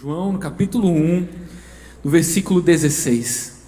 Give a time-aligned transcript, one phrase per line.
[0.00, 1.26] João, no capítulo 1,
[2.04, 3.64] no versículo 16.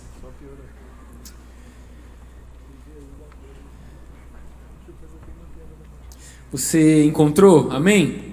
[6.53, 7.73] Você encontrou?
[7.73, 8.27] Amém?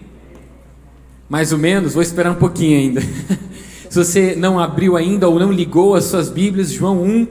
[1.27, 3.01] Mais ou menos, vou esperar um pouquinho ainda.
[3.89, 7.27] Se você não abriu ainda ou não ligou as suas Bíblias, João 1,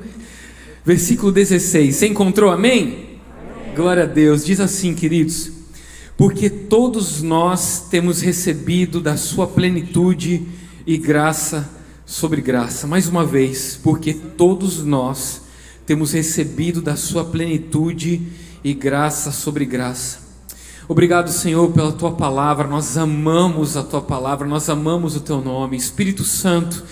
[0.85, 1.95] versículo 16.
[1.95, 2.51] Você encontrou?
[2.51, 2.83] Amém?
[2.83, 3.75] Amém?
[3.77, 4.45] Glória a Deus.
[4.45, 5.56] Diz assim, queridos:
[6.17, 10.47] Porque todos nós temos recebido da Sua plenitude
[10.87, 11.69] e graça
[12.07, 12.87] sobre graça.
[12.87, 15.43] Mais uma vez, porque todos nós
[15.85, 18.23] temos recebido da Sua plenitude
[18.65, 20.27] e graça sobre graça.
[20.89, 22.67] Obrigado, Senhor, pela tua palavra.
[22.67, 25.77] Nós amamos a tua palavra, nós amamos o teu nome.
[25.77, 26.85] Espírito Santo,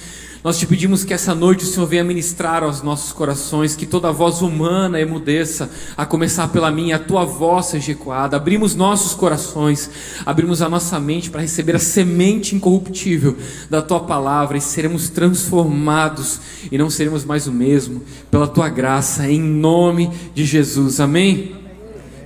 [0.45, 4.13] nós te pedimos que essa noite o Senhor venha ministrar aos nossos corações, que toda
[4.13, 8.37] voz humana emudeça, a começar pela minha, a tua voz seja ecoada.
[8.37, 9.91] Abrimos nossos corações,
[10.27, 13.39] abrimos a nossa mente para receber a semente incorruptível
[13.71, 16.39] da tua palavra e seremos transformados
[16.71, 21.01] e não seremos mais o mesmo, pela tua graça, em nome de Jesus.
[21.01, 21.57] Amém?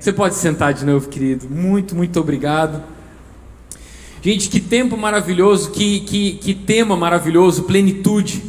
[0.01, 1.49] Você pode sentar de novo, querido.
[1.49, 2.98] Muito, muito obrigado.
[4.21, 8.43] Gente, que tempo maravilhoso, que, que, que tema maravilhoso, plenitude.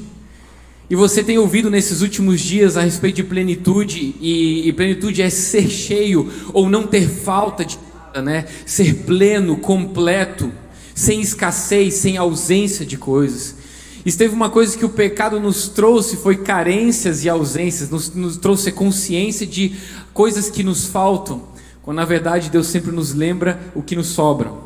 [0.89, 5.29] E você tem ouvido nesses últimos dias a respeito de plenitude, e, e plenitude é
[5.29, 8.45] ser cheio ou não ter falta de nada, né?
[8.65, 10.51] Ser pleno, completo,
[10.95, 13.55] sem escassez, sem ausência de coisas.
[14.03, 18.71] Esteve uma coisa que o pecado nos trouxe, foi carências e ausências, nos, nos trouxe
[18.71, 19.75] consciência de
[20.13, 21.43] coisas que nos faltam,
[21.83, 24.58] quando na verdade Deus sempre nos lembra o que nos sobra.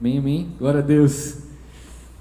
[0.00, 0.48] Amém, amém.
[0.58, 1.34] Glória a Deus.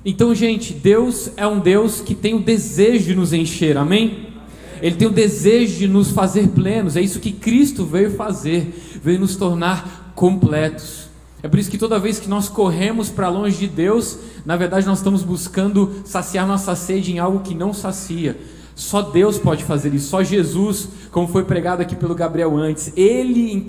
[0.04, 4.34] Então, gente, Deus é um Deus que tem o desejo de nos encher, amém?
[4.82, 9.22] Ele tem o desejo de nos fazer plenos, é isso que Cristo veio fazer, veio
[9.22, 11.08] nos tornar completos.
[11.42, 14.86] É por isso que toda vez que nós corremos para longe de Deus, na verdade
[14.86, 18.38] nós estamos buscando saciar nossa sede em algo que não sacia.
[18.80, 22.94] Só Deus pode fazer isso, só Jesus, como foi pregado aqui pelo Gabriel antes.
[22.96, 23.62] Ele,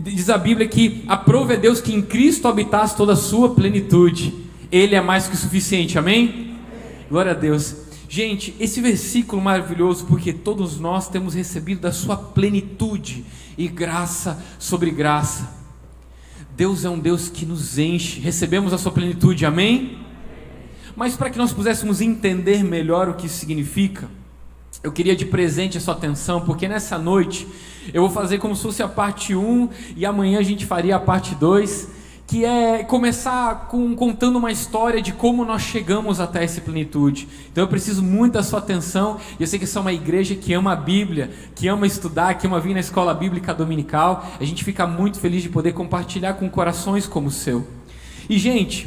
[0.00, 4.34] diz a Bíblia que aprove a Deus que em Cristo habitasse toda a sua plenitude.
[4.70, 6.58] Ele é mais que o suficiente, amém?
[7.08, 7.74] Glória a Deus.
[8.06, 13.24] Gente, esse versículo maravilhoso, porque todos nós temos recebido da sua plenitude
[13.56, 15.56] e graça sobre graça.
[16.54, 19.96] Deus é um Deus que nos enche, recebemos a sua plenitude, amém?
[20.94, 24.17] Mas para que nós pudéssemos entender melhor o que isso significa,
[24.82, 27.46] eu queria de presente a sua atenção, porque nessa noite
[27.92, 31.00] eu vou fazer como se fosse a parte 1 e amanhã a gente faria a
[31.00, 31.88] parte 2,
[32.26, 37.26] que é começar com, contando uma história de como nós chegamos até essa plenitude.
[37.50, 39.18] Então eu preciso muito da sua atenção.
[39.40, 42.46] Eu sei que essa é uma igreja que ama a Bíblia, que ama estudar, que
[42.46, 44.28] ama vir na escola bíblica dominical.
[44.38, 47.66] A gente fica muito feliz de poder compartilhar com corações como o seu.
[48.28, 48.86] E gente,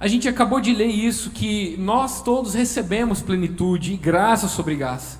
[0.00, 5.19] a gente acabou de ler isso, que nós todos recebemos plenitude e graça sobre graça.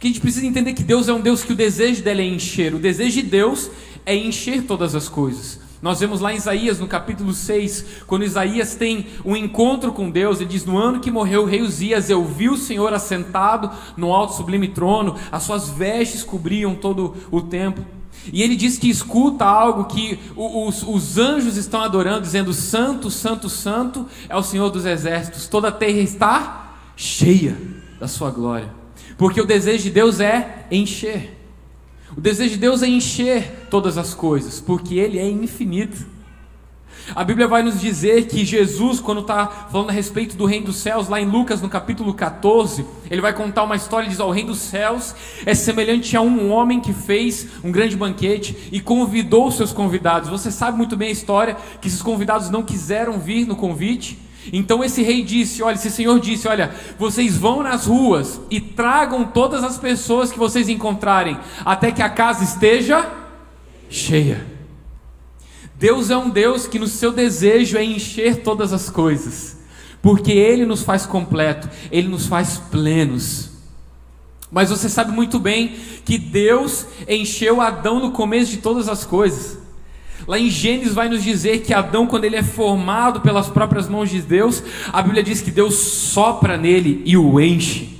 [0.00, 2.24] Porque a gente precisa entender que Deus é um Deus que o desejo dele é
[2.24, 2.74] encher.
[2.74, 3.70] O desejo de Deus
[4.06, 5.60] é encher todas as coisas.
[5.82, 10.40] Nós vemos lá em Isaías, no capítulo 6, quando Isaías tem um encontro com Deus,
[10.40, 14.10] ele diz: No ano que morreu o rei Uzias, eu vi o Senhor assentado no
[14.10, 17.84] alto sublime trono, as suas vestes cobriam todo o templo.
[18.32, 23.50] E ele diz que escuta algo que os, os, anjos estão adorando, dizendo: Santo, Santo,
[23.50, 27.54] Santo é o Senhor dos exércitos, toda a terra está cheia
[28.00, 28.79] da sua glória.
[29.20, 31.36] Porque o desejo de Deus é encher.
[32.16, 36.06] O desejo de Deus é encher todas as coisas, porque Ele é infinito.
[37.14, 40.76] A Bíblia vai nos dizer que Jesus, quando está falando a respeito do reino dos
[40.76, 44.30] céus, lá em Lucas, no capítulo 14, ele vai contar uma história e diz: O
[44.30, 45.14] reino dos céus
[45.44, 50.30] é semelhante a um homem que fez um grande banquete e convidou seus convidados.
[50.30, 54.18] Você sabe muito bem a história que esses convidados não quiseram vir no convite.
[54.52, 59.24] Então esse rei disse: Olha, esse senhor disse: Olha, vocês vão nas ruas e tragam
[59.24, 63.10] todas as pessoas que vocês encontrarem, até que a casa esteja
[63.88, 64.46] cheia.
[65.76, 69.56] Deus é um Deus que no seu desejo é encher todas as coisas,
[70.02, 73.50] porque Ele nos faz completo, Ele nos faz plenos.
[74.50, 79.59] Mas você sabe muito bem que Deus encheu Adão no começo de todas as coisas.
[80.30, 84.08] Lá em Gênesis vai nos dizer que Adão, quando ele é formado pelas próprias mãos
[84.08, 84.62] de Deus,
[84.92, 87.98] a Bíblia diz que Deus sopra nele e o enche.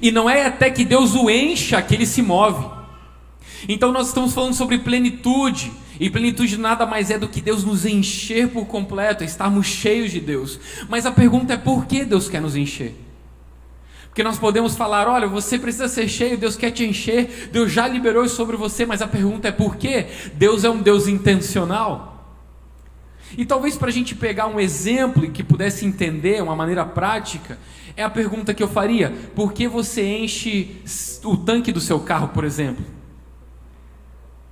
[0.00, 2.64] E não é até que Deus o encha que ele se move.
[3.68, 5.72] Então nós estamos falando sobre plenitude.
[5.98, 10.20] E plenitude nada mais é do que Deus nos encher por completo, estarmos cheios de
[10.20, 10.60] Deus.
[10.88, 12.94] Mas a pergunta é por que Deus quer nos encher?
[14.14, 17.88] Porque nós podemos falar, olha, você precisa ser cheio, Deus quer te encher, Deus já
[17.88, 20.06] liberou sobre você, mas a pergunta é por quê?
[20.34, 22.24] Deus é um Deus intencional.
[23.36, 27.58] E talvez para a gente pegar um exemplo e que pudesse entender uma maneira prática,
[27.96, 30.76] é a pergunta que eu faria: por que você enche
[31.24, 32.84] o tanque do seu carro, por exemplo?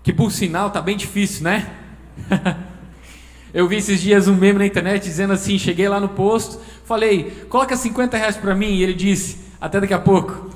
[0.03, 1.71] Que por sinal está bem difícil, né?
[3.55, 7.47] eu vi esses dias um meme na internet dizendo assim: cheguei lá no posto, falei,
[7.49, 10.51] coloca 50 reais para mim, e ele disse, até daqui a pouco.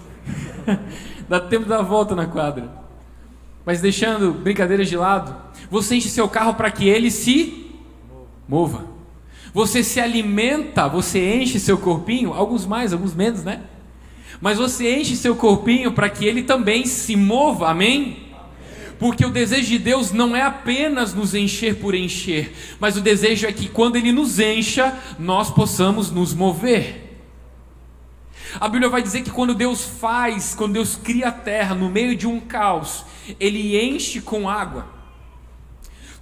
[1.29, 2.69] Dá tempo de dar volta na quadra.
[3.64, 5.35] Mas deixando brincadeiras de lado,
[5.70, 7.70] você enche seu carro para que ele se
[8.49, 8.85] mova.
[9.55, 13.62] Você se alimenta, você enche seu corpinho, alguns mais, alguns menos, né?
[14.41, 18.26] Mas você enche seu corpinho para que ele também se mova, amém?
[18.99, 23.47] Porque o desejo de Deus não é apenas nos encher por encher, mas o desejo
[23.47, 27.06] é que quando Ele nos encha, nós possamos nos mover.
[28.60, 32.16] A Bíblia vai dizer que quando Deus faz, quando Deus cria a terra no meio
[32.16, 33.04] de um caos,
[33.40, 34.87] Ele enche com água.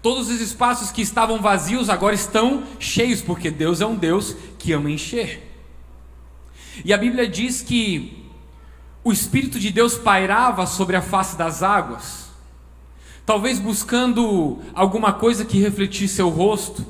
[0.02, 4.72] Todos os espaços que estavam vazios agora estão cheios, porque Deus é um Deus que
[4.72, 5.50] ama encher.
[6.84, 8.24] E a Bíblia diz que
[9.02, 12.30] o Espírito de Deus pairava sobre a face das águas,
[13.24, 16.84] talvez buscando alguma coisa que refletisse seu rosto,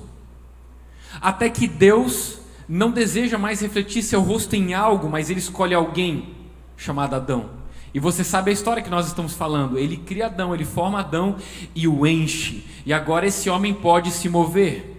[1.21, 2.39] até que Deus
[2.69, 6.35] não deseja mais refletir seu rosto em algo, mas ele escolhe alguém
[6.77, 7.51] chamado Adão.
[7.93, 9.79] E você sabe a história que nós estamos falando.
[9.79, 11.37] Ele cria Adão, ele forma Adão
[11.75, 12.65] e o enche.
[12.85, 14.95] E agora esse homem pode se mover.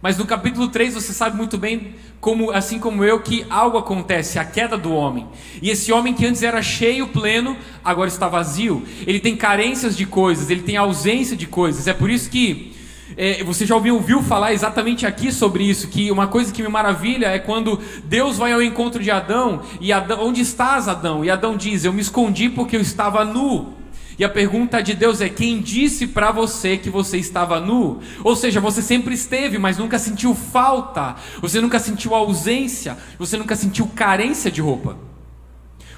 [0.00, 4.38] Mas no capítulo 3 você sabe muito bem, como, assim como eu, que algo acontece,
[4.38, 5.28] a queda do homem.
[5.60, 7.54] E esse homem que antes era cheio, pleno,
[7.84, 8.82] agora está vazio.
[9.06, 11.86] Ele tem carências de coisas, ele tem ausência de coisas.
[11.86, 12.74] É por isso que
[13.22, 16.68] é, você já ouviu, ouviu falar exatamente aqui sobre isso, que uma coisa que me
[16.70, 21.22] maravilha é quando Deus vai ao encontro de Adão, e Adão, onde estás, Adão?
[21.22, 23.74] E Adão diz, eu me escondi porque eu estava nu.
[24.18, 28.00] E a pergunta de Deus é: quem disse para você que você estava nu?
[28.24, 33.54] Ou seja, você sempre esteve, mas nunca sentiu falta, você nunca sentiu ausência, você nunca
[33.54, 34.96] sentiu carência de roupa.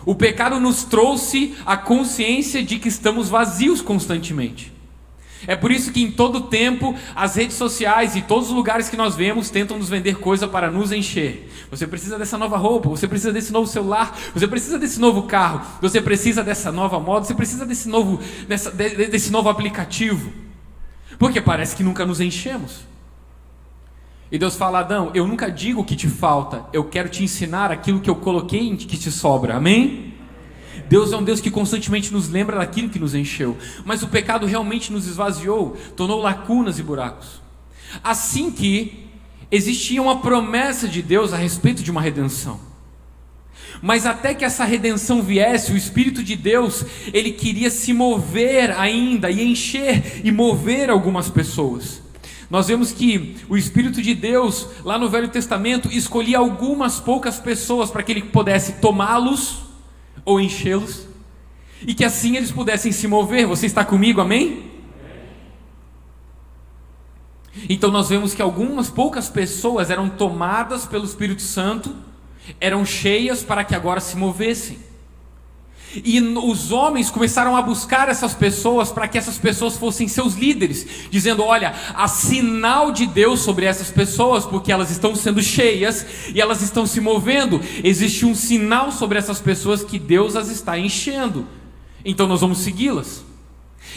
[0.05, 4.72] O pecado nos trouxe a consciência de que estamos vazios constantemente.
[5.47, 8.97] É por isso que em todo tempo as redes sociais e todos os lugares que
[8.97, 11.51] nós vemos tentam nos vender coisa para nos encher.
[11.71, 15.63] Você precisa dessa nova roupa, você precisa desse novo celular, você precisa desse novo carro,
[15.81, 20.33] você precisa dessa nova moda, você precisa desse novo, dessa, desse novo aplicativo.
[21.19, 22.81] Porque parece que nunca nos enchemos.
[24.31, 27.71] E Deus fala, Adão, eu nunca digo o que te falta, eu quero te ensinar
[27.71, 29.57] aquilo que eu coloquei que te sobra.
[29.57, 30.12] Amém?
[30.93, 34.45] Deus é um Deus que constantemente nos lembra daquilo que nos encheu, mas o pecado
[34.45, 37.41] realmente nos esvaziou, tornou lacunas e buracos.
[38.05, 39.07] Assim que
[39.51, 42.61] existia uma promessa de Deus a respeito de uma redenção.
[43.81, 49.31] Mas até que essa redenção viesse, o Espírito de Deus, ele queria se mover ainda
[49.31, 52.03] e encher e mover algumas pessoas.
[52.51, 57.91] Nós vemos que o Espírito de Deus, lá no Velho Testamento, escolhia algumas poucas pessoas
[57.91, 59.72] para que ele pudesse tomá-los
[60.25, 61.07] ou enchê-los,
[61.87, 63.47] e que assim eles pudessem se mover.
[63.47, 64.71] Você está comigo, amém?
[67.69, 71.95] Então nós vemos que algumas poucas pessoas eram tomadas pelo Espírito Santo,
[72.61, 74.79] eram cheias para que agora se movessem.
[75.97, 80.87] E os homens começaram a buscar essas pessoas para que essas pessoas fossem seus líderes,
[81.11, 86.41] dizendo: Olha, há sinal de Deus sobre essas pessoas, porque elas estão sendo cheias e
[86.41, 87.61] elas estão se movendo.
[87.85, 91.47] Existe um sinal sobre essas pessoas que Deus as está enchendo.
[92.05, 93.25] Então nós vamos segui-las.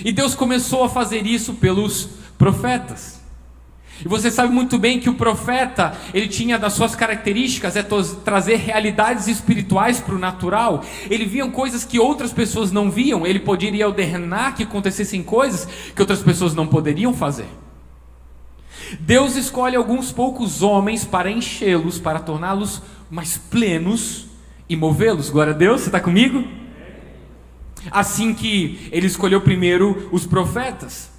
[0.04, 3.25] E Deus começou a fazer isso pelos profetas.
[4.04, 7.86] E você sabe muito bem que o profeta, ele tinha das suas características é
[8.24, 10.84] trazer realidades espirituais para o natural.
[11.10, 13.26] Ele via coisas que outras pessoas não viam.
[13.26, 17.48] Ele poderia ordenar que acontecessem coisas que outras pessoas não poderiam fazer.
[19.00, 24.28] Deus escolhe alguns poucos homens para enchê-los, para torná-los mais plenos
[24.68, 25.30] e movê-los.
[25.30, 26.44] Glória a Deus, você está comigo?
[27.90, 31.15] Assim que ele escolheu primeiro os profetas.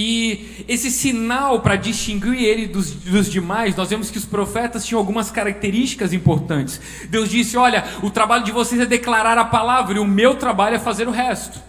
[0.00, 5.00] E esse sinal para distinguir ele dos, dos, demais, nós vemos que os profetas tinham
[5.00, 6.80] algumas características importantes.
[7.10, 10.76] Deus disse: Olha, o trabalho de vocês é declarar a palavra, e o meu trabalho
[10.76, 11.60] é fazer o resto,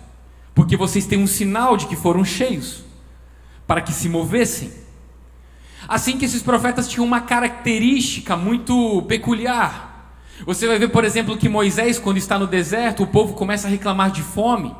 [0.54, 2.84] porque vocês têm um sinal de que foram cheios,
[3.66, 4.72] para que se movessem.
[5.88, 10.14] Assim que esses profetas tinham uma característica muito peculiar.
[10.46, 13.72] Você vai ver, por exemplo, que Moisés, quando está no deserto, o povo começa a
[13.72, 14.76] reclamar de fome.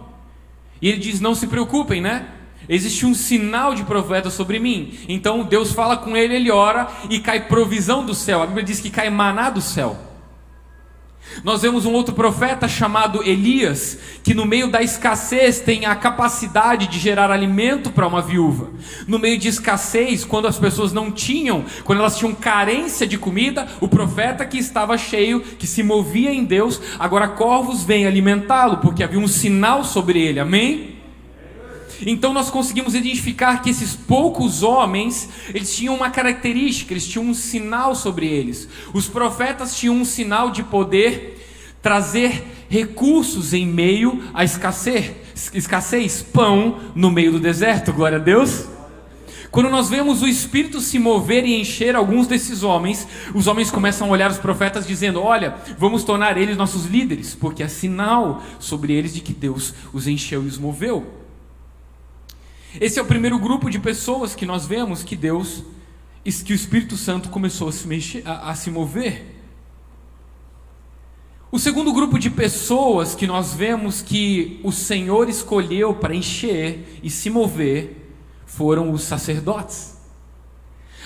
[0.80, 2.28] E ele diz: Não se preocupem, né?
[2.70, 4.94] Existe um sinal de profeta sobre mim.
[5.10, 8.44] Então Deus fala com ele, ele ora e cai provisão do céu.
[8.44, 9.98] A Bíblia diz que cai maná do céu.
[11.44, 16.88] Nós vemos um outro profeta chamado Elias, que no meio da escassez tem a capacidade
[16.88, 18.72] de gerar alimento para uma viúva.
[19.08, 23.68] No meio de escassez, quando as pessoas não tinham, quando elas tinham carência de comida,
[23.80, 29.04] o profeta que estava cheio, que se movia em Deus, agora corvos vêm alimentá-lo, porque
[29.04, 30.40] havia um sinal sobre ele.
[30.40, 30.99] Amém?
[32.06, 37.34] Então nós conseguimos identificar que esses poucos homens, eles tinham uma característica, eles tinham um
[37.34, 38.68] sinal sobre eles.
[38.94, 41.38] Os profetas tinham um sinal de poder
[41.82, 45.12] trazer recursos em meio à escassez,
[45.54, 47.94] escassez, pão no meio do deserto.
[47.94, 48.68] Glória a Deus.
[49.52, 54.08] Quando nós vemos o Espírito se mover e encher alguns desses homens, os homens começam
[54.08, 58.94] a olhar os profetas dizendo: Olha, vamos tornar eles nossos líderes, porque é sinal sobre
[58.94, 61.19] eles de que Deus os encheu e os moveu.
[62.80, 65.64] Esse é o primeiro grupo de pessoas que nós vemos que Deus,
[66.46, 69.38] que o Espírito Santo começou a se, mexer, a, a se mover.
[71.52, 77.10] O segundo grupo de pessoas que nós vemos que o Senhor escolheu para encher e
[77.10, 78.14] se mover
[78.46, 79.99] foram os sacerdotes.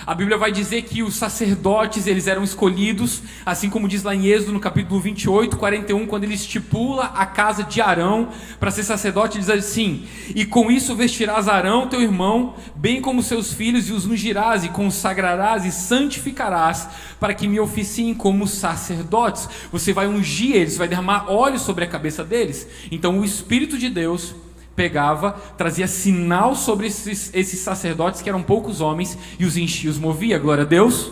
[0.06, 4.26] A Bíblia vai dizer que os sacerdotes, eles eram escolhidos, assim como diz lá em
[4.26, 8.28] Êxodo, no capítulo 28, 41, quando ele estipula a casa de Arão
[8.60, 13.22] para ser sacerdote, ele diz assim: E com isso vestirás Arão, teu irmão, bem como
[13.22, 19.48] seus filhos, e os ungirás, e consagrarás, e santificarás, para que me oficiem como sacerdotes.
[19.72, 22.66] Você vai ungir eles, vai derramar óleo sobre a cabeça deles.
[22.90, 24.34] Então o Espírito de Deus
[24.74, 29.98] pegava, trazia sinal sobre esses, esses sacerdotes, que eram poucos homens, e os enchia, os
[29.98, 31.10] movia, glória a Deus.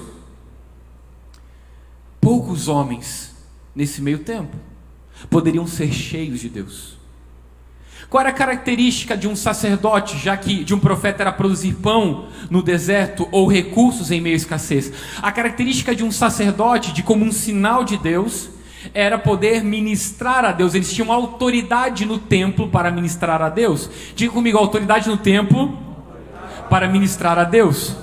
[2.21, 3.35] Poucos homens,
[3.75, 4.57] nesse meio tempo,
[5.29, 7.03] poderiam ser cheios de Deus.
[8.09, 12.29] Qual era a característica de um sacerdote, já que de um profeta era produzir pão
[12.51, 14.93] no deserto ou recursos em meio à escassez?
[15.23, 18.51] A característica de um sacerdote, de como um sinal de Deus,
[18.95, 20.75] era poder ministrar a Deus.
[20.75, 23.91] Eles tinham autoridade no templo para ministrar a Deus.
[24.15, 25.79] Diga comigo, autoridade no templo
[26.69, 27.97] para ministrar a Deus.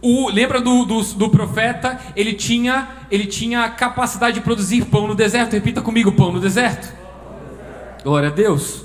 [0.00, 1.98] O, lembra do, do, do, profeta?
[2.14, 5.52] Ele tinha, ele tinha capacidade de produzir pão no deserto.
[5.52, 6.92] Repita comigo: pão no deserto.
[8.04, 8.84] Glória a Deus.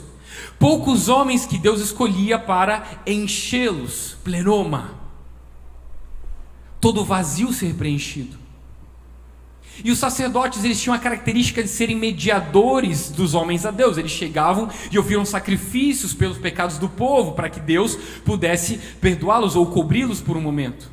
[0.58, 4.92] Poucos homens que Deus escolhia para enchê-los, plenoma.
[6.80, 8.43] Todo vazio ser preenchido.
[9.82, 13.98] E os sacerdotes eles tinham a característica de serem mediadores dos homens a Deus.
[13.98, 19.66] Eles chegavam e ofereciam sacrifícios pelos pecados do povo para que Deus pudesse perdoá-los ou
[19.66, 20.92] cobri-los por um momento.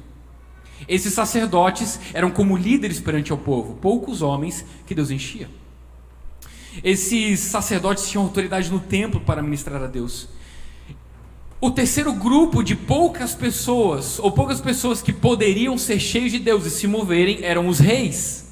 [0.89, 5.49] Esses sacerdotes eram como líderes perante o povo, poucos homens que Deus enchia.
[6.83, 10.29] Esses sacerdotes tinham autoridade no templo para ministrar a Deus.
[11.61, 16.65] O terceiro grupo de poucas pessoas, ou poucas pessoas que poderiam ser cheios de Deus
[16.65, 18.50] e se moverem, eram os reis.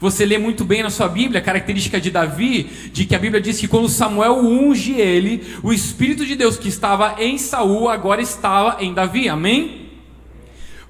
[0.00, 3.40] Você lê muito bem na sua Bíblia a característica de Davi, de que a Bíblia
[3.40, 8.20] diz que quando Samuel unge ele, o Espírito de Deus que estava em Saul agora
[8.20, 9.28] estava em Davi.
[9.28, 9.86] Amém?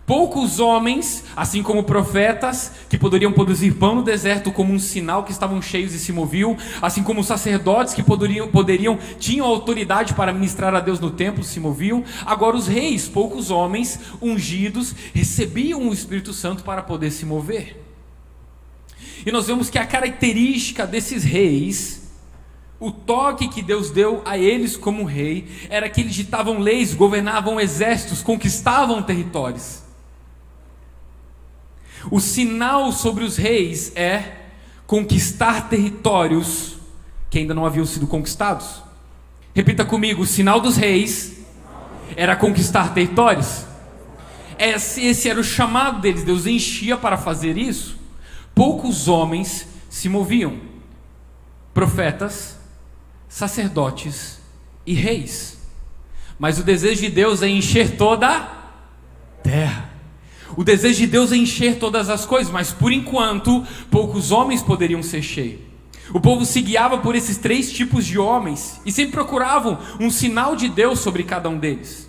[0.07, 5.33] Poucos homens, assim como profetas, que poderiam produzir pão no deserto como um sinal que
[5.33, 10.73] estavam cheios e se moviam, assim como sacerdotes que poderiam, poderiam tinham autoridade para ministrar
[10.77, 12.05] a Deus no templo, se moviam.
[12.25, 17.86] Agora os reis, poucos homens ungidos, recebiam o Espírito Santo para poder se mover.
[19.27, 22.13] E nós vemos que a característica desses reis,
[22.79, 27.61] o toque que Deus deu a eles como rei, era que eles ditavam leis, governavam
[27.61, 29.83] exércitos, conquistavam territórios.
[32.09, 34.43] O sinal sobre os reis é
[34.87, 36.77] conquistar territórios
[37.29, 38.81] que ainda não haviam sido conquistados.
[39.53, 41.39] Repita comigo: o sinal dos reis
[42.15, 43.67] era conquistar territórios.
[44.57, 47.96] Esse, esse era o chamado deles, Deus enchia para fazer isso
[48.57, 50.59] poucos homens se moviam:
[51.75, 52.59] profetas,
[53.29, 54.41] sacerdotes
[54.87, 55.59] e reis.
[56.39, 58.49] Mas o desejo de Deus é encher toda a
[59.43, 59.91] terra.
[60.57, 65.03] O desejo de Deus é encher todas as coisas, mas por enquanto, poucos homens poderiam
[65.03, 65.61] ser cheios.
[66.15, 70.55] O povo se guiava por esses três tipos de homens e sempre procuravam um sinal
[70.55, 72.09] de Deus sobre cada um deles.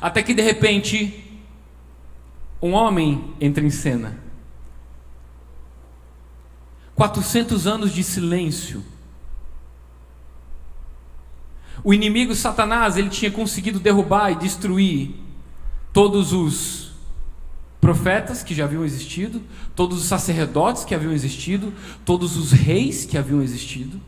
[0.00, 1.40] Até que de repente,
[2.60, 4.27] um homem entra em cena
[6.98, 8.84] 400 anos de silêncio.
[11.84, 15.14] O inimigo Satanás, ele tinha conseguido derrubar e destruir
[15.92, 16.90] todos os
[17.80, 19.40] profetas que já haviam existido,
[19.76, 21.72] todos os sacerdotes que haviam existido,
[22.04, 24.00] todos os reis que haviam existido.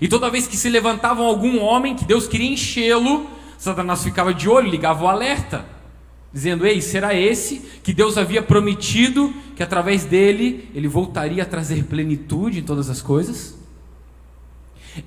[0.00, 4.48] E toda vez que se levantavam algum homem que Deus queria enchê-lo, Satanás ficava de
[4.48, 5.64] olho, ligava o alerta.
[6.32, 11.84] Dizendo: Ei, será esse que Deus havia prometido que através dele ele voltaria a trazer
[11.84, 13.56] plenitude em todas as coisas?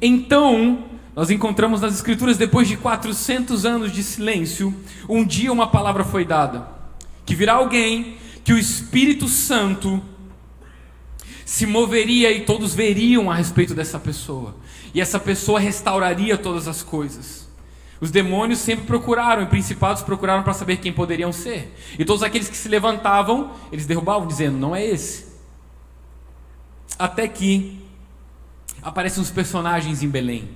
[0.02, 0.86] Então,
[1.16, 4.74] nós encontramos nas Escrituras, depois de 400 anos de silêncio,
[5.10, 6.68] um dia uma palavra foi dada:
[7.26, 10.02] que virá alguém que o Espírito Santo
[11.46, 14.56] se moveria e todos veriam a respeito dessa pessoa,
[14.94, 17.51] e essa pessoa restauraria todas as coisas.
[18.02, 21.72] Os demônios sempre procuraram, e principados procuraram para saber quem poderiam ser.
[22.00, 25.28] E todos aqueles que se levantavam, eles derrubavam, dizendo: Não é esse.
[26.98, 27.80] Até que
[28.82, 30.50] aparecem os personagens em Belém.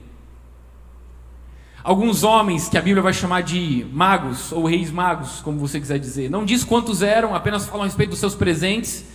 [1.84, 6.00] Alguns homens que a Bíblia vai chamar de magos, ou reis magos, como você quiser
[6.00, 6.32] dizer.
[6.32, 9.06] Não diz quantos eram, apenas falam a respeito dos seus presentes.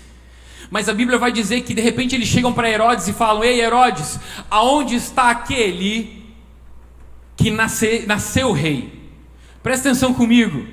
[0.70, 3.60] Mas a Bíblia vai dizer que de repente eles chegam para Herodes e falam: Ei,
[3.60, 6.19] Herodes, aonde está aquele
[7.40, 8.92] que nasce, nasceu rei.
[9.62, 10.66] Presta atenção comigo.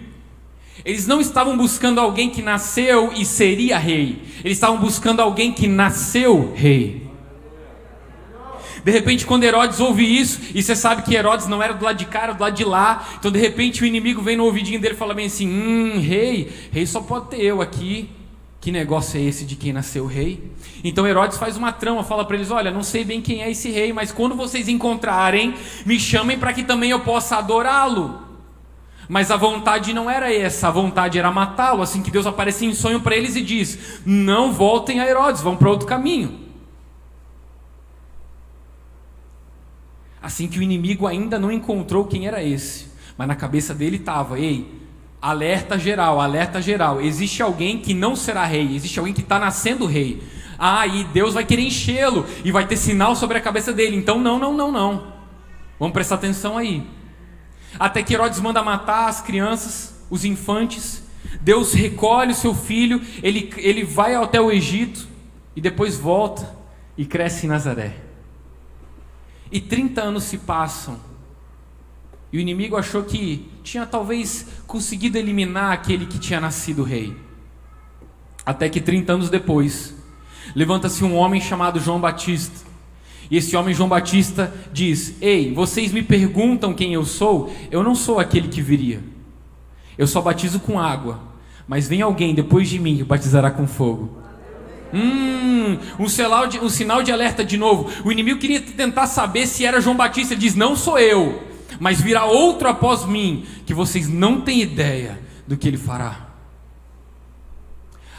[0.84, 4.22] Eles não estavam buscando alguém que nasceu e seria rei.
[4.44, 7.08] Eles estavam buscando alguém que nasceu rei.
[8.84, 11.98] De repente, quando Herodes ouve isso, e você sabe que Herodes não era do lado
[11.98, 13.06] de cá, era do lado de lá.
[13.20, 16.52] Então, de repente, o inimigo vem no ouvidinho dele e fala bem assim: Hum, rei,
[16.72, 18.10] rei só pode ter eu aqui.
[18.60, 20.52] Que negócio é esse de quem nasceu rei?
[20.84, 23.70] Então Herodes faz uma trama, fala para eles: Olha, não sei bem quem é esse
[23.70, 25.54] rei, mas quando vocês encontrarem,
[25.86, 28.28] me chamem para que também eu possa adorá-lo.
[29.08, 31.82] Mas a vontade não era essa, a vontade era matá-lo.
[31.82, 35.56] Assim que Deus aparece em sonho para eles e diz: Não voltem a Herodes, vão
[35.56, 36.48] para outro caminho.
[40.22, 42.88] Assim que o inimigo ainda não encontrou quem era esse,
[43.18, 44.77] mas na cabeça dele estava: Ei,
[45.22, 47.02] Alerta geral, alerta geral.
[47.02, 50.22] Existe alguém que não será rei, existe alguém que está nascendo rei.
[50.60, 53.96] Ah, e Deus vai querer enchê-lo e vai ter sinal sobre a cabeça dele.
[53.96, 55.14] Então, não, não, não, não.
[55.80, 56.86] Vamos prestar atenção aí.
[57.80, 61.04] Até que Herodes manda matar as crianças, os infantes.
[61.42, 65.08] Deus recolhe o seu filho, ele, ele vai até o Egito
[65.56, 66.56] e depois volta
[66.98, 67.96] e cresce em Nazaré.
[69.52, 71.00] E 30 anos se passam
[72.32, 77.16] e o inimigo achou que tinha talvez conseguido eliminar aquele que tinha nascido rei.
[78.46, 79.96] Até que 30 anos depois,
[80.56, 82.66] levanta-se um homem chamado João Batista.
[83.30, 87.54] E esse homem, João Batista, diz: Ei, vocês me perguntam quem eu sou?
[87.70, 89.02] Eu não sou aquele que viria.
[89.98, 91.20] Eu só batizo com água.
[91.68, 94.18] Mas vem alguém depois de mim que batizará com fogo.
[94.94, 97.90] Hum, um sinal, de, um sinal de alerta de novo.
[98.06, 100.34] O inimigo queria tentar saber se era João Batista.
[100.34, 101.47] Ele diz: Não sou eu
[101.80, 106.28] mas virá outro após mim, que vocês não têm ideia do que ele fará.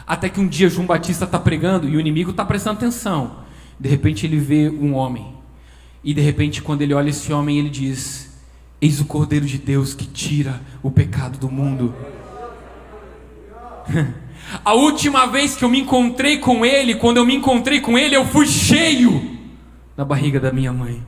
[0.05, 3.43] Até que um dia João Batista está pregando e o inimigo está prestando atenção.
[3.79, 5.35] De repente ele vê um homem.
[6.03, 8.31] E de repente, quando ele olha esse homem, ele diz:
[8.81, 11.93] Eis o Cordeiro de Deus que tira o pecado do mundo.
[14.65, 18.15] A última vez que eu me encontrei com ele, quando eu me encontrei com ele,
[18.15, 19.37] eu fui cheio
[19.95, 21.03] na barriga da minha mãe.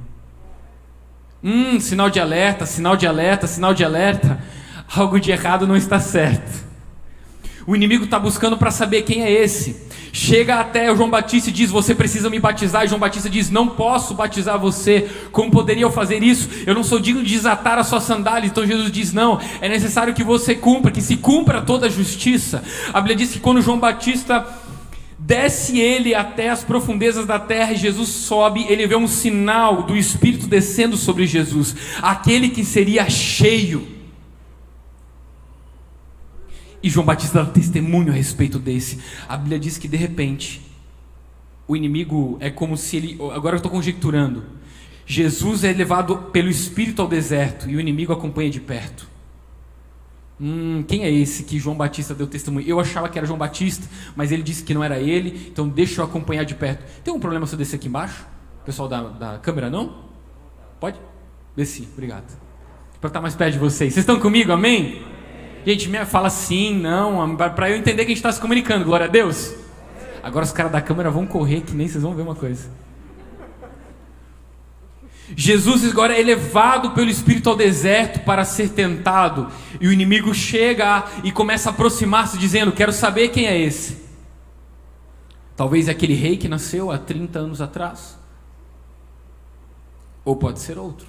[1.43, 4.39] Hum, sinal de alerta, sinal de alerta, sinal de alerta.
[4.95, 6.69] Algo de errado não está certo.
[7.65, 9.89] O inimigo está buscando para saber quem é esse.
[10.13, 12.83] Chega até o João Batista e diz: Você precisa me batizar.
[12.83, 15.09] E João Batista diz: Não posso batizar você.
[15.31, 16.49] Como poderia eu fazer isso?
[16.65, 18.47] Eu não sou digno de desatar a sua sandália.
[18.47, 22.63] Então Jesus diz: Não, é necessário que você cumpra, que se cumpra toda a justiça.
[22.93, 24.45] A Bíblia diz que quando João Batista
[25.23, 28.65] Desce ele até as profundezas da terra e Jesus sobe.
[28.67, 33.87] Ele vê um sinal do Espírito descendo sobre Jesus, aquele que seria cheio.
[36.81, 38.97] E João Batista dá testemunho a respeito desse.
[39.29, 40.59] A Bíblia diz que de repente,
[41.67, 43.17] o inimigo é como se ele.
[43.31, 44.43] Agora eu estou conjecturando.
[45.05, 49.10] Jesus é levado pelo Espírito ao deserto e o inimigo acompanha de perto.
[50.43, 52.67] Hum, quem é esse que João Batista deu testemunho?
[52.67, 56.01] Eu achava que era João Batista, mas ele disse que não era ele, então deixa
[56.01, 56.83] eu acompanhar de perto.
[57.03, 58.25] Tem um problema se eu descer aqui embaixo?
[58.65, 60.09] Pessoal da, da câmera, não?
[60.79, 60.99] Pode?
[61.55, 62.25] Desci, obrigado.
[62.99, 63.93] Para estar mais perto de vocês.
[63.93, 65.03] Vocês estão comigo, amém?
[65.63, 69.05] Gente, me fala sim, não, para eu entender que a gente está se comunicando, glória
[69.05, 69.53] a Deus.
[70.23, 72.67] Agora os caras da câmera vão correr que nem vocês vão ver uma coisa.
[75.35, 81.05] Jesus agora é levado pelo Espírito ao deserto para ser tentado, e o inimigo chega
[81.23, 84.01] e começa a aproximar-se, dizendo: Quero saber quem é esse.
[85.55, 88.17] Talvez é aquele rei que nasceu há 30 anos atrás,
[90.25, 91.07] ou pode ser outro.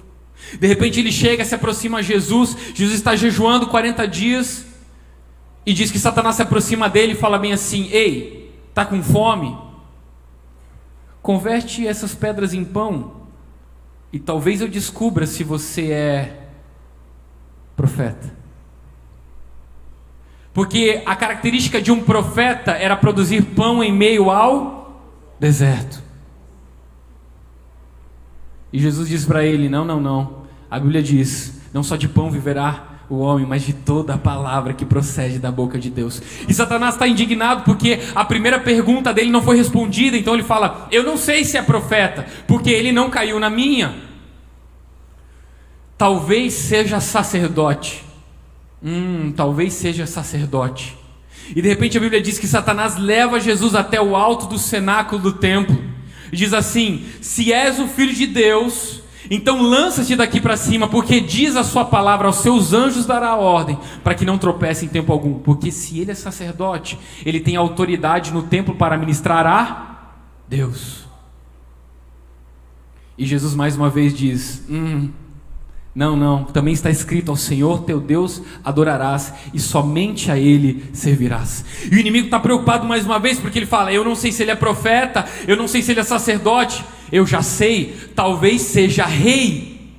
[0.59, 4.65] De repente ele chega, se aproxima a Jesus, Jesus está jejuando 40 dias,
[5.65, 9.57] e diz que Satanás se aproxima dele e fala bem assim: Ei, está com fome?
[11.21, 13.12] Converte essas pedras em pão.
[14.13, 16.47] E talvez eu descubra se você é
[17.75, 18.31] profeta.
[20.53, 25.01] Porque a característica de um profeta era produzir pão em meio ao
[25.39, 26.03] deserto.
[28.71, 30.43] E Jesus diz para ele: Não, não, não.
[30.69, 34.73] A Bíblia diz: Não só de pão viverá o homem, mas de toda a palavra
[34.73, 36.21] que procede da boca de Deus.
[36.47, 40.87] E Satanás está indignado porque a primeira pergunta dele não foi respondida, então ele fala:
[40.91, 43.95] Eu não sei se é profeta, porque ele não caiu na minha.
[45.97, 48.03] Talvez seja sacerdote.
[48.83, 50.97] Hum, talvez seja sacerdote.
[51.55, 55.21] E de repente a Bíblia diz que Satanás leva Jesus até o alto do cenáculo
[55.21, 55.77] do templo.
[56.31, 61.19] E diz assim: Se és o filho de Deus, então lança-te daqui para cima, porque
[61.19, 65.11] diz a sua palavra aos seus anjos dará ordem, para que não tropece em tempo
[65.11, 65.35] algum.
[65.35, 70.11] Porque se ele é sacerdote, ele tem autoridade no templo para ministrar a
[70.47, 71.03] Deus.
[73.17, 75.09] E Jesus mais uma vez diz: hum,
[75.95, 81.63] não, não, também está escrito: ao Senhor teu Deus adorarás e somente a Ele servirás.
[81.91, 84.41] E o inimigo está preocupado mais uma vez, porque ele fala: Eu não sei se
[84.41, 89.05] ele é profeta, eu não sei se ele é sacerdote, eu já sei, talvez seja
[89.05, 89.93] rei.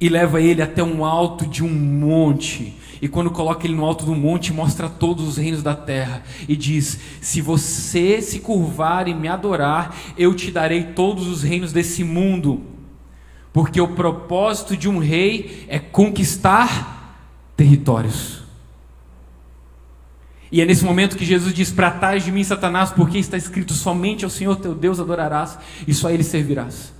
[0.00, 2.74] E leva ele até um alto de um monte.
[3.02, 6.22] E quando coloca ele no alto do monte, mostra todos os reinos da terra.
[6.48, 11.72] E diz: Se você se curvar e me adorar, eu te darei todos os reinos
[11.72, 12.74] desse mundo
[13.54, 17.16] porque o propósito de um rei é conquistar
[17.56, 18.42] territórios.
[20.54, 23.72] E é nesse momento que Jesus diz: Para trás de mim, Satanás, porque está escrito:
[23.72, 26.94] somente ao Senhor teu Deus adorarás e só a Ele servirás.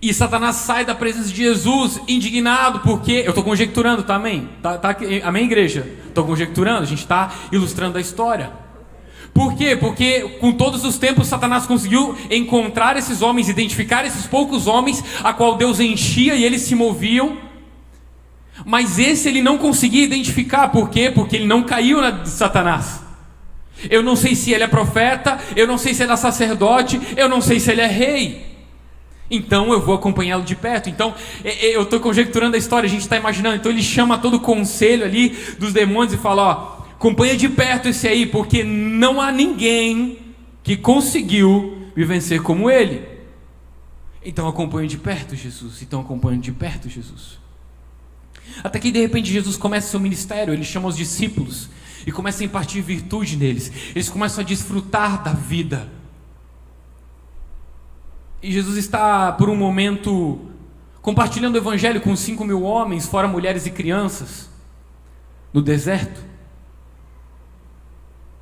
[0.00, 3.14] E Satanás sai da presença de Jesus indignado, porque.
[3.24, 4.48] Eu estou conjecturando, tá, amém?
[4.62, 5.92] Tá, tá, amém, igreja?
[6.06, 8.52] Estou conjecturando, a gente está ilustrando a história.
[9.34, 9.74] Por quê?
[9.74, 15.32] Porque com todos os tempos Satanás conseguiu encontrar esses homens, identificar esses poucos homens a
[15.32, 17.50] qual Deus enchia e eles se moviam.
[18.64, 21.10] Mas esse ele não conseguia identificar, por quê?
[21.10, 23.00] Porque ele não caiu na de Satanás.
[23.90, 27.28] Eu não sei se ele é profeta, eu não sei se ele é sacerdote, eu
[27.28, 28.52] não sei se ele é rei.
[29.30, 30.90] Então eu vou acompanhá-lo de perto.
[30.90, 33.56] Então eu estou conjecturando a história, a gente está imaginando.
[33.56, 37.88] Então ele chama todo o conselho ali dos demônios e fala: Ó, Acompanha de perto
[37.88, 40.18] esse aí, porque não há ninguém
[40.62, 43.04] que conseguiu me vencer como ele.
[44.24, 45.82] Então acompanha de perto Jesus.
[45.82, 47.40] Então acompanha de perto Jesus.
[48.62, 51.68] Até que de repente Jesus começa seu ministério, ele chama os discípulos
[52.06, 53.72] e começa a impartir virtude neles.
[53.94, 55.88] Eles começam a desfrutar da vida.
[58.42, 60.40] E Jesus está, por um momento,
[61.00, 64.50] compartilhando o evangelho com cinco mil homens, fora mulheres e crianças,
[65.52, 66.31] no deserto.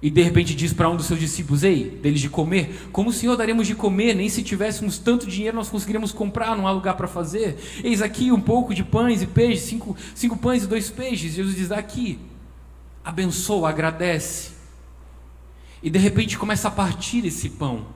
[0.02, 3.12] E de repente diz para um dos seus discípulos: Ei, deles de comer, como o
[3.12, 4.14] Senhor daremos de comer?
[4.14, 7.58] Nem se tivéssemos tanto dinheiro nós conseguiríamos comprar, não há lugar para fazer.
[7.84, 11.34] Eis aqui um pouco de pães e peixes, cinco, cinco pães e dois peixes.
[11.34, 12.18] Jesus diz: Aqui,
[13.04, 14.52] abençoa, agradece.
[15.82, 17.86] E de repente começa a partir esse pão.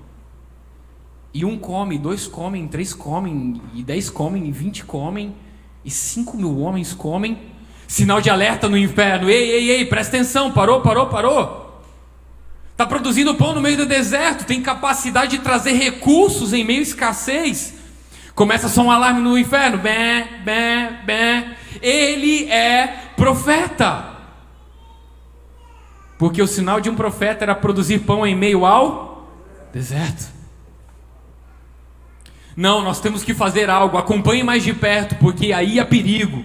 [1.33, 5.35] E um come, dois comem, três comem, e dez comem, e vinte comem,
[5.83, 7.39] e cinco mil homens comem.
[7.89, 11.64] Sinal de alerta no inferno: Ei, ei, ei, presta atenção, parou, parou, parou.
[12.75, 16.83] Está produzindo pão no meio do deserto, tem capacidade de trazer recursos em meio à
[16.83, 17.73] escassez.
[18.35, 19.79] Começa só um alarme no inferno.
[19.79, 21.55] Bem, bem, bem.
[21.81, 24.17] Ele é profeta.
[26.19, 29.33] Porque o sinal de um profeta era produzir pão em meio ao
[29.73, 30.33] deserto.
[32.57, 33.97] Não, nós temos que fazer algo.
[33.97, 36.45] Acompanhe mais de perto, porque aí há perigo.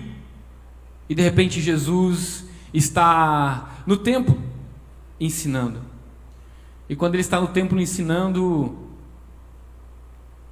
[1.10, 4.40] E de repente Jesus está no templo
[5.20, 5.89] ensinando.
[6.90, 8.76] E quando ele está no templo ensinando,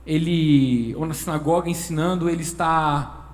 [0.06, 3.34] ele, ou na sinagoga ensinando, ele está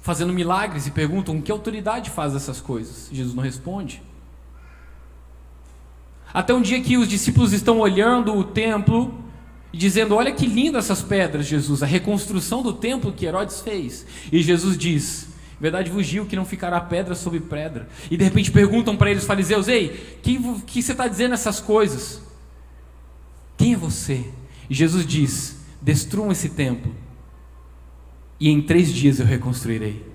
[0.00, 3.08] fazendo milagres e perguntam: que autoridade faz essas coisas?
[3.12, 4.02] Jesus não responde.
[6.34, 9.14] Até um dia que os discípulos estão olhando o templo
[9.72, 14.04] e dizendo: Olha que lindas essas pedras, Jesus, a reconstrução do templo que Herodes fez.
[14.32, 15.28] E Jesus diz:
[15.60, 17.88] Verdade vos digo que não ficará pedra sobre pedra.
[18.10, 22.22] E de repente perguntam para eles, fariseus: Ei, quem que você está dizendo essas coisas?
[23.56, 24.24] Quem é você?
[24.70, 26.94] E Jesus diz: Destruam esse templo,
[28.38, 30.06] e em três dias eu reconstruirei.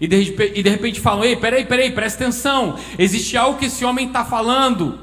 [0.00, 0.16] E de,
[0.54, 2.76] e de repente falam: Ei, peraí, peraí, presta atenção.
[2.98, 4.98] Existe algo que esse homem está falando.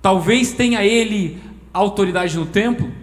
[0.00, 1.40] Talvez tenha ele
[1.72, 2.99] autoridade no templo.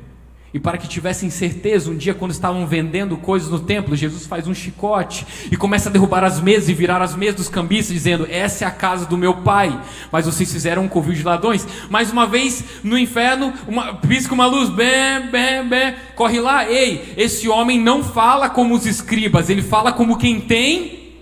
[0.57, 4.47] E para que tivessem certeza, um dia, quando estavam vendendo coisas no templo, Jesus faz
[4.47, 8.25] um chicote e começa a derrubar as mesas e virar as mesas dos cambistas, dizendo:
[8.27, 9.79] Essa é a casa do meu pai.
[10.11, 11.67] Mas vocês fizeram um covil de ladrões.
[11.91, 16.67] Mais uma vez, no inferno, uma, pisca uma luz, bem, bem, bem, corre lá.
[16.67, 21.19] Ei, esse homem não fala como os escribas, ele fala como quem tem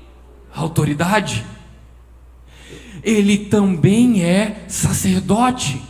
[0.56, 1.46] autoridade.
[3.04, 5.82] Ele também é sacerdote.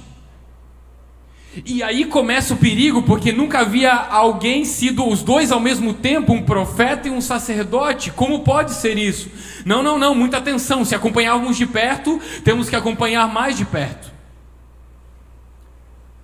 [1.64, 6.34] E aí começa o perigo, porque nunca havia alguém sido os dois ao mesmo tempo,
[6.34, 8.12] um profeta e um sacerdote.
[8.12, 9.30] Como pode ser isso?
[9.64, 10.84] Não, não, não, muita atenção.
[10.84, 14.12] Se acompanharmos de perto, temos que acompanhar mais de perto.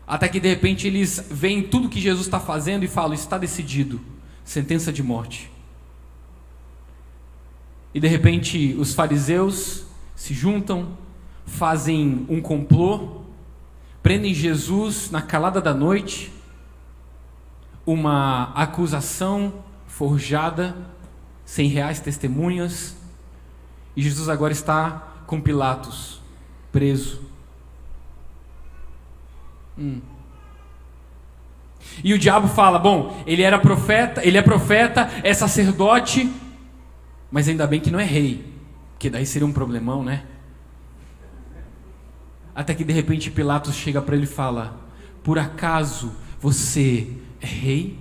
[0.06, 4.02] Até que de repente eles veem tudo que Jesus está fazendo e falam: está decidido
[4.44, 5.50] sentença de morte.
[7.94, 10.98] E de repente os fariseus se juntam,
[11.46, 13.21] fazem um complô
[14.02, 16.32] prendem Jesus na calada da noite,
[17.86, 19.54] uma acusação
[19.88, 20.76] forjada,
[21.46, 22.96] sem reais testemunhas,
[23.96, 26.22] e Jesus agora está com Pilatos,
[26.72, 27.22] preso.
[29.78, 30.02] Hum.
[32.04, 36.32] E o diabo fala: bom, ele era profeta, ele é profeta, é sacerdote,
[37.30, 38.46] mas ainda bem que não é rei,
[38.94, 40.26] porque daí seria um problemão, né?
[42.54, 44.80] Até que de repente Pilatos chega para ele e fala:
[45.24, 47.08] Por acaso você
[47.40, 48.00] é rei?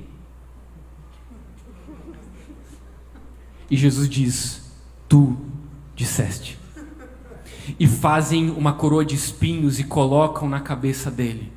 [3.70, 4.72] E Jesus diz:
[5.08, 5.36] Tu
[5.94, 6.58] disseste.
[7.78, 11.52] E fazem uma coroa de espinhos e colocam na cabeça dele.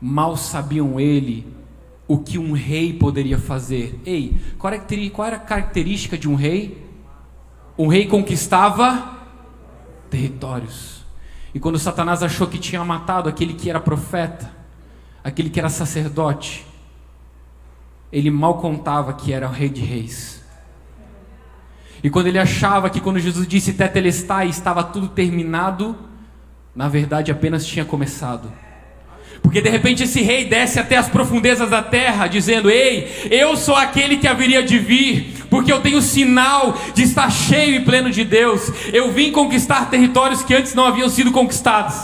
[0.00, 1.46] Mal sabiam ele
[2.08, 4.00] o que um rei poderia fazer.
[4.06, 6.86] Ei, qual era a característica de um rei?
[7.76, 9.18] Um rei conquistava
[10.08, 10.95] territórios.
[11.56, 14.52] E quando Satanás achou que tinha matado aquele que era profeta,
[15.24, 16.66] aquele que era sacerdote,
[18.12, 20.44] ele mal contava que era o rei de reis.
[22.04, 25.96] E quando ele achava que quando Jesus disse tetelestai estava tudo terminado,
[26.74, 28.52] na verdade apenas tinha começado.
[29.42, 33.76] Porque de repente esse rei desce até as profundezas da terra, dizendo: Ei, eu sou
[33.76, 38.24] aquele que haveria de vir, porque eu tenho sinal de estar cheio e pleno de
[38.24, 38.70] Deus.
[38.92, 41.94] Eu vim conquistar territórios que antes não haviam sido conquistados.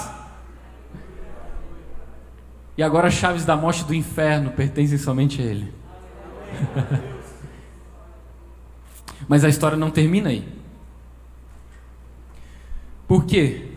[2.77, 5.73] E agora as chaves da morte do inferno pertencem somente a Ele.
[9.29, 10.45] Mas a história não termina aí.
[13.07, 13.72] Por quê?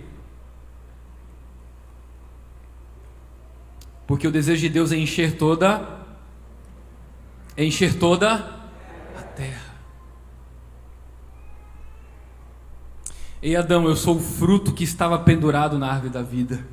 [4.08, 5.96] Porque o desejo de Deus é encher toda
[7.58, 8.34] é encher toda
[9.18, 9.76] a terra.
[13.41, 16.65] Ei Adão, eu sou o fruto que estava pendurado na árvore da vida.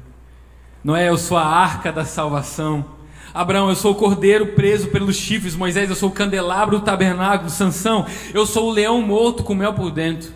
[0.83, 2.85] Não é eu sou a arca da salvação.
[3.33, 5.55] Abraão, eu sou o cordeiro preso pelos chifres.
[5.55, 7.49] Moisés, eu sou o candelabro do tabernáculo.
[7.49, 10.33] Sansão, eu sou o leão morto com mel por dentro.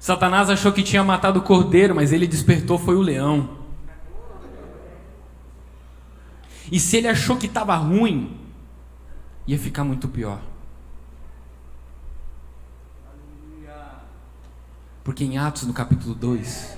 [0.00, 3.55] Satanás achou que tinha matado o cordeiro, mas ele despertou foi o leão.
[6.70, 8.36] E se ele achou que estava ruim,
[9.46, 10.40] ia ficar muito pior.
[15.04, 16.76] Porque em Atos, no capítulo 2.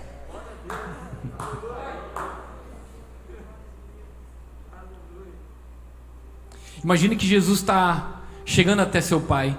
[6.84, 9.56] Imagine que Jesus está chegando até seu pai.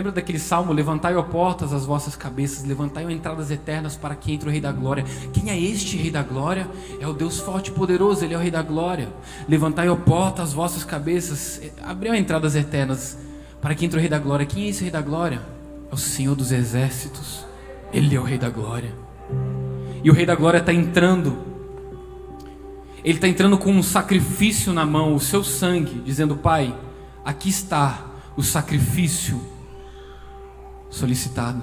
[0.00, 0.72] Lembra daquele salmo?
[0.72, 4.58] Levantai, ó portas, as vossas cabeças, levantai, ó entradas eternas, para que entre o Rei
[4.58, 5.04] da Glória.
[5.30, 6.66] Quem é este Rei da Glória?
[6.98, 9.10] É o Deus forte e poderoso, Ele é o Rei da Glória.
[9.46, 13.18] Levantai, ó portas, as vossas cabeças, abriu entradas eternas,
[13.60, 14.46] para que entre o Rei da Glória.
[14.46, 15.42] Quem é esse Rei da Glória?
[15.92, 17.44] É o Senhor dos Exércitos,
[17.92, 18.94] Ele é o Rei da Glória.
[20.02, 21.36] E o Rei da Glória está entrando,
[23.04, 26.74] Ele está entrando com um sacrifício na mão, o seu sangue, dizendo: Pai,
[27.22, 29.49] aqui está o sacrifício
[30.90, 31.62] solicitado.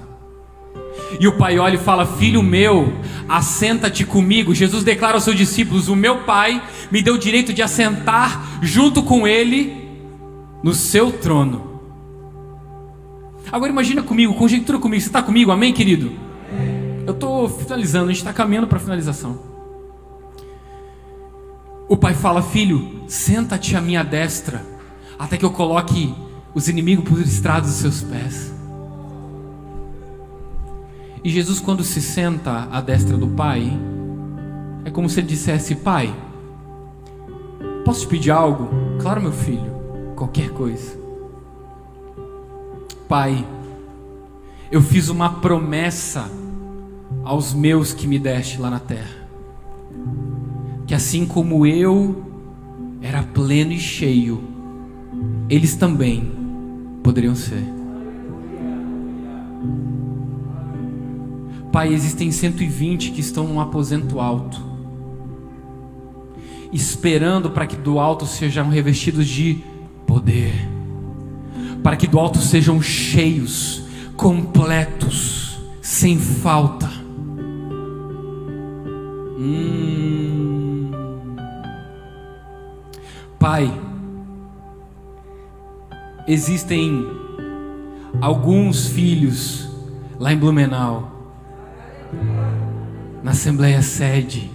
[1.20, 2.92] E o pai olha e fala: Filho meu,
[3.28, 4.54] assenta-te comigo.
[4.54, 9.02] Jesus declara aos seus discípulos: O meu pai me deu o direito de assentar junto
[9.02, 9.88] com ele
[10.62, 11.80] no seu trono.
[13.50, 15.00] Agora imagina comigo, conjectura comigo.
[15.00, 16.12] Você está comigo, amém, querido?
[17.06, 19.38] Eu estou finalizando, a gente está caminhando para a finalização.
[21.88, 24.64] O pai fala: Filho, senta-te à minha destra,
[25.18, 26.14] até que eu coloque
[26.54, 28.57] os inimigos por estrados dos seus pés.
[31.22, 33.70] E Jesus, quando se senta à destra do Pai,
[34.84, 36.14] é como se ele dissesse: Pai,
[37.84, 38.68] posso te pedir algo?
[39.00, 39.70] Claro, meu filho,
[40.14, 40.96] qualquer coisa.
[43.08, 43.46] Pai,
[44.70, 46.30] eu fiz uma promessa
[47.24, 49.28] aos meus que me deste lá na terra.
[50.86, 52.22] que assim como eu
[53.02, 54.42] era pleno e cheio,
[55.48, 56.32] eles também
[57.02, 57.77] poderiam ser.
[61.78, 64.60] Pai, existem 120 que estão num aposento alto,
[66.72, 69.62] esperando para que do alto sejam revestidos de
[70.04, 70.52] poder,
[71.80, 73.84] para que do alto sejam cheios,
[74.16, 76.90] completos, sem falta.
[79.38, 80.90] Hum.
[83.38, 83.72] Pai,
[86.26, 87.06] existem
[88.20, 89.68] alguns filhos
[90.18, 91.17] lá em Blumenau,
[93.22, 94.50] na Assembleia Sede,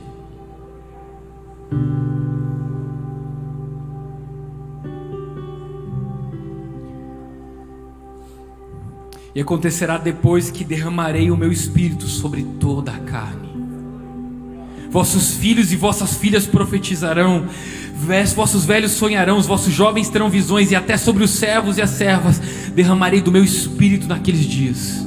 [9.36, 13.50] E acontecerá depois que derramarei o meu espírito sobre toda a carne.
[14.92, 17.48] Vossos filhos e vossas filhas profetizarão,
[18.36, 21.90] vossos velhos sonharão, os vossos jovens terão visões, e até sobre os servos e as
[21.90, 22.40] servas
[22.76, 25.03] derramarei do meu espírito naqueles dias.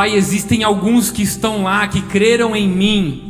[0.00, 3.22] Pai, existem alguns que estão lá, que creram em mim.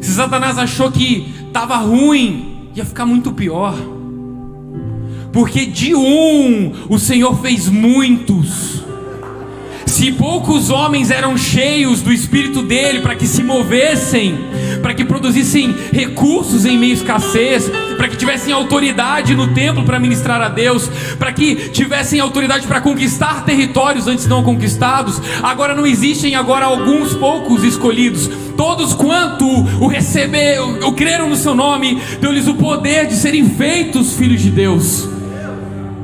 [0.00, 3.74] Se Satanás achou que estava ruim, ia ficar muito pior.
[5.32, 8.69] Porque de um o Senhor fez muitos.
[10.00, 14.34] Se poucos homens eram cheios do espírito dele para que se movessem,
[14.80, 20.00] para que produzissem recursos em meio à escassez, para que tivessem autoridade no templo para
[20.00, 25.86] ministrar a Deus, para que tivessem autoridade para conquistar territórios antes não conquistados, agora não
[25.86, 28.26] existem agora alguns poucos escolhidos.
[28.56, 34.14] Todos quanto o receberam, o creram no seu nome, deu-lhes o poder de serem feitos
[34.14, 35.06] filhos de Deus.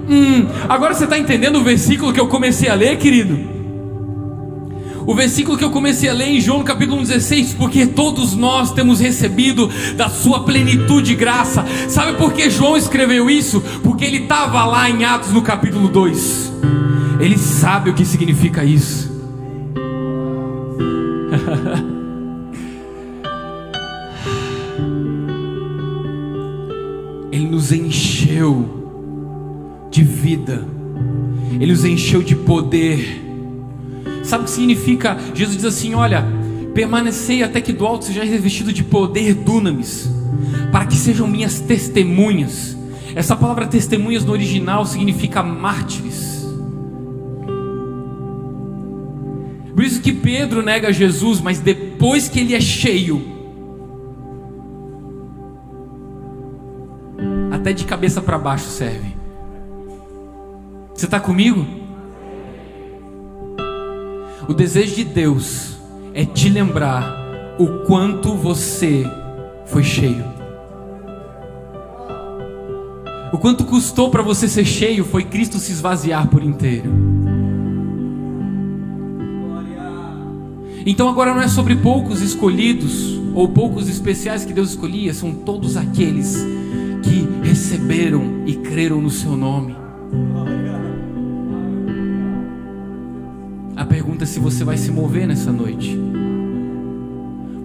[0.07, 3.56] Hum, agora você está entendendo o versículo que eu comecei a ler, querido?
[5.07, 8.99] O versículo que eu comecei a ler em João capítulo 16, porque todos nós temos
[8.99, 11.65] recebido da sua plenitude de graça.
[11.89, 13.63] Sabe por que João escreveu isso?
[13.85, 16.53] Porque ele estava lá em Atos no capítulo 2.
[17.21, 19.15] Ele sabe o que significa isso.
[27.31, 30.67] ele nos encheu de vida,
[31.61, 33.36] Ele os encheu de poder.
[34.27, 35.17] Sabe o que significa?
[35.35, 36.27] Jesus diz assim: Olha,
[36.75, 40.11] permanecei até que do alto seja revestido de poder dunamis,
[40.73, 42.77] para que sejam minhas testemunhas.
[43.15, 46.45] Essa palavra testemunhas no original significa mártires.
[49.75, 53.23] Por isso que Pedro nega Jesus, mas depois que ele é cheio,
[57.53, 59.15] até de cabeça para baixo serve.
[60.95, 61.86] Você está comigo?
[64.49, 65.77] O desejo de Deus
[66.15, 69.05] é te lembrar o quanto você
[69.65, 70.25] foi cheio.
[73.33, 76.89] O quanto custou para você ser cheio foi Cristo se esvaziar por inteiro.
[80.87, 85.77] Então agora não é sobre poucos escolhidos ou poucos especiais que Deus escolhia, são todos
[85.77, 86.37] aqueles
[87.03, 89.75] que receberam e creram no seu nome.
[94.07, 95.99] Pergunta é se você vai se mover nessa noite.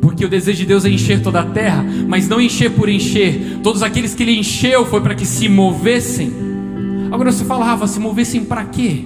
[0.01, 3.59] Porque o desejo de Deus é encher toda a terra, mas não encher por encher.
[3.61, 6.33] Todos aqueles que ele encheu foi para que se movessem.
[7.11, 9.03] Agora você fala, Rafa, se movessem para quê?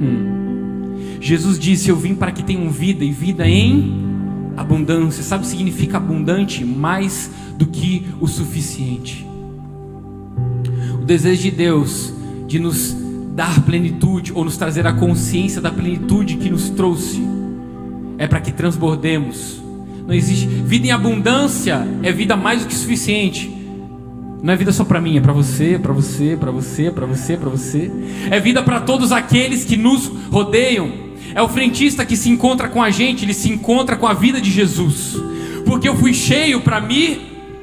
[0.00, 0.96] Hum.
[1.20, 3.92] Jesus disse: Eu vim para que tenham vida e vida em
[4.56, 5.22] abundância.
[5.22, 6.64] Sabe o que significa abundante?
[6.64, 9.26] Mais do que o suficiente.
[10.94, 12.14] O desejo de Deus
[12.48, 12.96] de nos
[13.34, 17.22] dar plenitude ou nos trazer a consciência da plenitude que nos trouxe
[18.18, 19.60] é para que transbordemos.
[20.06, 23.50] Não existe vida em abundância, é vida mais do que suficiente.
[24.42, 27.36] Não é vida só para mim, é para você, para você, para você, para você,
[27.36, 27.90] para você.
[28.30, 30.90] É vida para todos aqueles que nos rodeiam.
[31.34, 34.40] É o frentista que se encontra com a gente, ele se encontra com a vida
[34.40, 35.16] de Jesus.
[35.64, 37.20] Porque eu fui cheio para me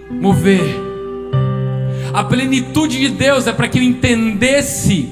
[0.09, 0.63] mover.
[2.13, 5.09] A plenitude de Deus é para que eu entendesse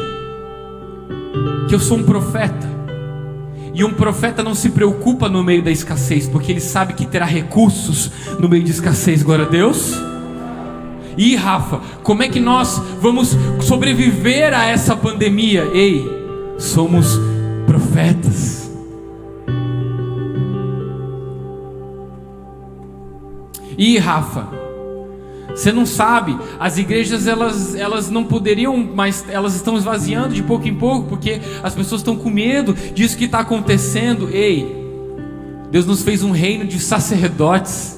[1.67, 2.67] que eu sou um profeta.
[3.73, 7.25] E um profeta não se preocupa no meio da escassez, porque ele sabe que terá
[7.25, 9.93] recursos no meio de escassez, glória a Deus.
[11.17, 15.69] E Rafa, como é que nós vamos sobreviver a essa pandemia?
[15.73, 16.07] Ei,
[16.57, 17.19] somos
[17.65, 18.71] profetas.
[23.77, 24.56] E Rafa,
[25.57, 30.67] você não sabe, as igrejas elas, elas não poderiam, mas elas estão esvaziando de pouco
[30.67, 34.29] em pouco porque as pessoas estão com medo disso que está acontecendo.
[34.31, 34.85] Ei,
[35.71, 37.97] Deus nos fez um reino de sacerdotes.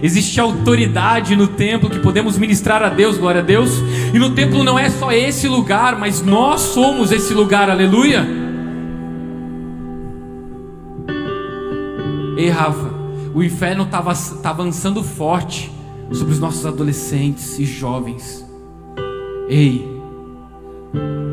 [0.00, 3.82] Existe autoridade no templo que podemos ministrar a Deus, glória a Deus.
[4.14, 8.24] E no templo não é só esse lugar, mas nós somos esse lugar, aleluia.
[12.36, 12.94] Ei, Rafa,
[13.34, 14.00] o inferno está
[14.40, 15.81] tá avançando forte
[16.12, 18.44] sobre os nossos adolescentes e jovens.
[19.48, 19.88] Ei,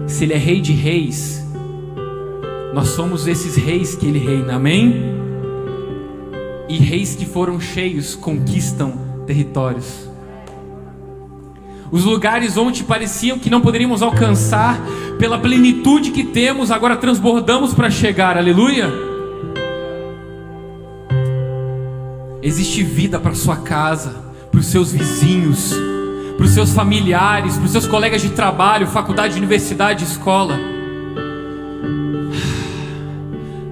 [0.08, 1.46] se Ele é Rei de Reis,
[2.74, 5.18] nós somos esses reis que Ele reina, amém?
[6.68, 8.94] E reis que foram cheios conquistam
[9.26, 10.10] territórios.
[11.92, 14.80] Os lugares onde pareciam que não poderíamos alcançar,
[15.18, 18.90] pela plenitude que temos, agora transbordamos para chegar, aleluia.
[22.42, 25.74] Existe vida para sua casa, para os seus vizinhos,
[26.38, 30.58] para os seus familiares, para os seus colegas de trabalho, faculdade, universidade, escola.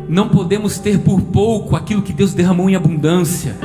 [0.08, 3.58] Não podemos ter por pouco aquilo que Deus derramou em abundância.